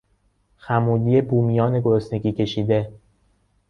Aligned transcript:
خمودی 0.57 1.21
بومیان 1.21 1.79
گرسنگی 1.81 2.31
کشیده 2.31 2.93